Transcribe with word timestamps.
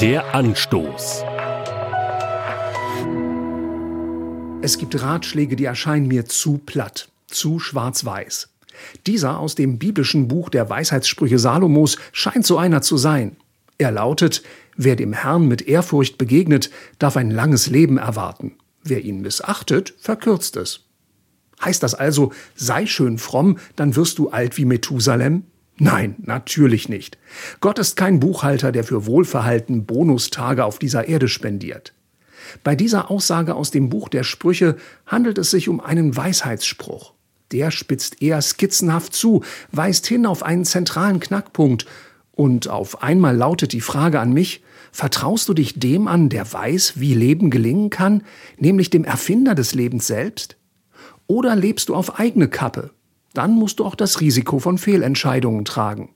Der 0.00 0.34
Anstoß. 0.34 1.24
Es 4.62 4.78
gibt 4.78 5.02
Ratschläge, 5.02 5.56
die 5.56 5.66
erscheinen 5.66 6.08
mir 6.08 6.24
zu 6.24 6.56
platt, 6.56 7.10
zu 7.26 7.58
schwarz-weiß. 7.58 8.48
Dieser 9.06 9.38
aus 9.38 9.56
dem 9.56 9.78
biblischen 9.78 10.26
Buch 10.26 10.48
der 10.48 10.70
Weisheitssprüche 10.70 11.38
Salomos 11.38 11.98
scheint 12.12 12.46
so 12.46 12.56
einer 12.56 12.80
zu 12.80 12.96
sein. 12.96 13.36
Er 13.76 13.90
lautet, 13.90 14.42
wer 14.74 14.96
dem 14.96 15.12
Herrn 15.12 15.46
mit 15.48 15.60
Ehrfurcht 15.68 16.16
begegnet, 16.16 16.70
darf 16.98 17.18
ein 17.18 17.30
langes 17.30 17.66
Leben 17.66 17.98
erwarten. 17.98 18.54
Wer 18.82 19.04
ihn 19.04 19.20
missachtet, 19.20 19.92
verkürzt 19.98 20.56
es. 20.56 20.86
Heißt 21.62 21.82
das 21.82 21.94
also, 21.94 22.32
sei 22.54 22.86
schön 22.86 23.18
fromm, 23.18 23.58
dann 23.76 23.96
wirst 23.96 24.18
du 24.18 24.30
alt 24.30 24.56
wie 24.56 24.64
Methusalem? 24.64 25.44
Nein, 25.82 26.16
natürlich 26.18 26.90
nicht. 26.90 27.16
Gott 27.60 27.78
ist 27.78 27.96
kein 27.96 28.20
Buchhalter, 28.20 28.70
der 28.70 28.84
für 28.84 29.06
Wohlverhalten 29.06 29.86
Bonustage 29.86 30.66
auf 30.66 30.78
dieser 30.78 31.08
Erde 31.08 31.26
spendiert. 31.26 31.94
Bei 32.62 32.76
dieser 32.76 33.10
Aussage 33.10 33.54
aus 33.54 33.70
dem 33.70 33.88
Buch 33.88 34.10
der 34.10 34.22
Sprüche 34.22 34.76
handelt 35.06 35.38
es 35.38 35.50
sich 35.50 35.70
um 35.70 35.80
einen 35.80 36.14
Weisheitsspruch. 36.14 37.14
Der 37.50 37.70
spitzt 37.70 38.20
eher 38.20 38.42
skizzenhaft 38.42 39.14
zu, 39.14 39.42
weist 39.72 40.06
hin 40.06 40.26
auf 40.26 40.42
einen 40.42 40.66
zentralen 40.66 41.18
Knackpunkt, 41.18 41.86
und 42.32 42.68
auf 42.68 43.02
einmal 43.02 43.36
lautet 43.36 43.72
die 43.72 43.80
Frage 43.80 44.20
an 44.20 44.34
mich, 44.34 44.62
vertraust 44.92 45.48
du 45.48 45.54
dich 45.54 45.78
dem 45.80 46.08
an, 46.08 46.28
der 46.28 46.52
weiß, 46.52 47.00
wie 47.00 47.14
Leben 47.14 47.50
gelingen 47.50 47.88
kann, 47.88 48.22
nämlich 48.58 48.90
dem 48.90 49.04
Erfinder 49.04 49.54
des 49.54 49.74
Lebens 49.74 50.06
selbst? 50.06 50.56
Oder 51.26 51.56
lebst 51.56 51.88
du 51.88 51.94
auf 51.94 52.18
eigene 52.18 52.48
Kappe? 52.48 52.90
Dann 53.32 53.54
musst 53.54 53.78
du 53.78 53.84
auch 53.84 53.94
das 53.94 54.20
Risiko 54.20 54.58
von 54.58 54.78
Fehlentscheidungen 54.78 55.64
tragen. 55.64 56.14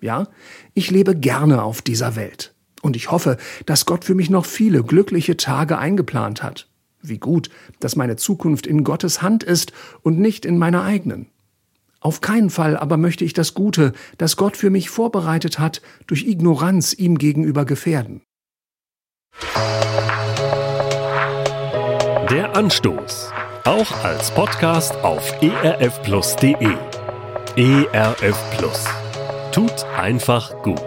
Ja, 0.00 0.28
ich 0.74 0.90
lebe 0.90 1.14
gerne 1.14 1.62
auf 1.62 1.82
dieser 1.82 2.16
Welt. 2.16 2.54
Und 2.82 2.96
ich 2.96 3.10
hoffe, 3.10 3.38
dass 3.64 3.86
Gott 3.86 4.04
für 4.04 4.14
mich 4.14 4.28
noch 4.28 4.44
viele 4.44 4.82
glückliche 4.82 5.36
Tage 5.36 5.78
eingeplant 5.78 6.42
hat. 6.42 6.68
Wie 7.00 7.18
gut, 7.18 7.48
dass 7.80 7.96
meine 7.96 8.16
Zukunft 8.16 8.66
in 8.66 8.84
Gottes 8.84 9.22
Hand 9.22 9.42
ist 9.42 9.72
und 10.02 10.18
nicht 10.18 10.44
in 10.44 10.58
meiner 10.58 10.84
eigenen. 10.84 11.28
Auf 12.00 12.20
keinen 12.20 12.50
Fall 12.50 12.76
aber 12.76 12.98
möchte 12.98 13.24
ich 13.24 13.32
das 13.32 13.54
Gute, 13.54 13.94
das 14.18 14.36
Gott 14.36 14.58
für 14.58 14.68
mich 14.68 14.90
vorbereitet 14.90 15.58
hat, 15.58 15.80
durch 16.06 16.26
Ignoranz 16.26 16.92
ihm 16.92 17.16
gegenüber 17.16 17.64
gefährden. 17.64 18.20
Der 22.30 22.54
Anstoß 22.54 23.32
auch 23.64 24.04
als 24.04 24.30
Podcast 24.30 24.94
auf 25.02 25.32
erfplus.de. 25.42 26.54
ERF 27.56 28.56
Plus. 28.56 28.84
Tut 29.52 29.84
einfach 29.96 30.62
gut. 30.62 30.80